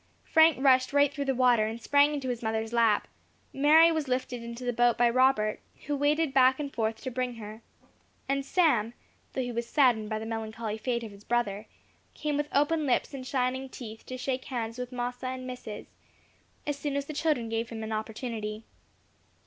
Frank 0.23 0.57
rushed 0.59 0.93
right 0.93 1.13
through 1.13 1.25
the 1.25 1.35
water, 1.35 1.67
and 1.67 1.79
sprang 1.79 2.11
into 2.11 2.29
his 2.29 2.41
mother's 2.41 2.73
lap; 2.73 3.07
Mary 3.53 3.91
was 3.91 4.07
lifted 4.07 4.41
into 4.41 4.65
the 4.65 4.73
boat 4.73 4.97
by 4.97 5.07
Robert, 5.07 5.59
who 5.85 5.95
waded 5.95 6.33
back 6.33 6.59
and 6.59 6.73
forth 6.73 6.99
to 7.03 7.11
bring 7.11 7.35
her; 7.35 7.61
and 8.27 8.43
Sam, 8.43 8.95
though 9.33 9.43
he 9.43 9.51
was 9.51 9.69
saddened 9.69 10.09
by 10.09 10.17
the 10.17 10.25
melancholy 10.25 10.79
fate 10.79 11.03
of 11.03 11.11
his 11.11 11.23
brother, 11.23 11.67
came 12.15 12.35
with 12.35 12.49
open 12.51 12.87
lips 12.87 13.13
and 13.13 13.27
shining 13.27 13.69
teeth, 13.69 14.03
to 14.07 14.17
shake 14.17 14.45
hands 14.45 14.79
with 14.79 14.91
Mossa 14.91 15.27
and 15.27 15.45
Missus, 15.45 15.85
as 16.65 16.79
soon 16.79 16.95
as 16.95 17.05
the 17.05 17.13
children 17.13 17.47
gave 17.47 17.69
him 17.69 17.83
an 17.83 17.91
opportunity. 17.91 18.63